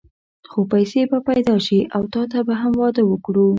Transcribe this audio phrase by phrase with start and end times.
[0.45, 3.47] څو پيسې به پيدا شي او تاته به هم واده وکړو.